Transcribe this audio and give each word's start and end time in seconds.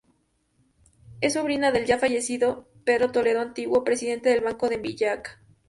Es 1.21 1.33
sobrina 1.33 1.71
del 1.71 1.85
ya 1.85 1.99
fallecido 1.99 2.67
Pedro 2.85 3.11
Toledo, 3.11 3.39
antiguo 3.41 3.83
presidente 3.83 4.29
del 4.29 4.41
Banco 4.43 4.67
de 4.67 4.77
Vizcaya. 4.77 5.21